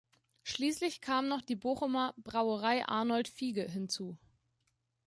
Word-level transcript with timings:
Schließlich 0.41 0.99
kam 1.01 1.27
noch 1.27 1.43
die 1.43 1.55
Bochumer 1.55 2.15
"Brauerei 2.17 2.83
Arnold 2.87 3.27
Fiege" 3.27 3.69
hinzu. 3.69 4.17